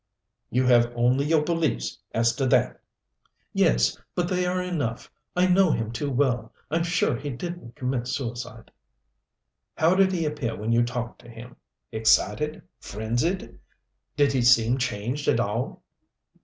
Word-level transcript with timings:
"You 0.49 0.65
have 0.65 0.91
only 0.95 1.25
your 1.25 1.43
beliefs 1.43 1.99
as 2.11 2.35
to 2.37 2.47
that?" 2.47 2.81
"Yes, 3.53 3.99
but 4.15 4.27
they 4.27 4.47
are 4.47 4.59
enough. 4.59 5.11
I 5.35 5.45
know 5.45 5.69
him 5.69 5.91
too 5.91 6.09
well. 6.09 6.51
I'm 6.71 6.81
sure 6.81 7.15
he 7.15 7.29
didn't 7.29 7.75
commit 7.75 8.07
suicide." 8.07 8.71
"How 9.77 9.93
did 9.93 10.11
he 10.11 10.25
appear 10.25 10.55
when 10.55 10.71
you 10.71 10.81
talked 10.83 11.21
to 11.21 11.29
him 11.29 11.55
excited, 11.91 12.63
frenzied? 12.79 13.59
Did 14.17 14.33
he 14.33 14.41
seem 14.41 14.79
changed 14.79 15.27
at 15.27 15.39
all?" 15.39 15.83